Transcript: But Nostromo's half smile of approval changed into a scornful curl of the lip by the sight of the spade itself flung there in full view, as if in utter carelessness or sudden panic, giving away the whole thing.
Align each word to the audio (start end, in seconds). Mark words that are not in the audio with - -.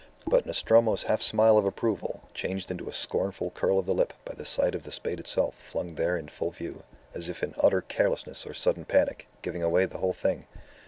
But 0.25 0.47
Nostromo's 0.47 1.03
half 1.03 1.21
smile 1.21 1.59
of 1.59 1.65
approval 1.67 2.23
changed 2.33 2.71
into 2.71 2.89
a 2.89 2.91
scornful 2.91 3.51
curl 3.51 3.77
of 3.77 3.85
the 3.85 3.93
lip 3.93 4.13
by 4.25 4.33
the 4.33 4.45
sight 4.47 4.73
of 4.73 4.81
the 4.81 4.91
spade 4.91 5.19
itself 5.19 5.53
flung 5.53 5.93
there 5.93 6.17
in 6.17 6.27
full 6.27 6.49
view, 6.49 6.81
as 7.13 7.29
if 7.29 7.43
in 7.43 7.53
utter 7.59 7.81
carelessness 7.81 8.47
or 8.47 8.55
sudden 8.55 8.83
panic, 8.83 9.27
giving 9.43 9.61
away 9.61 9.85
the 9.85 9.99
whole 9.99 10.13
thing. 10.13 10.47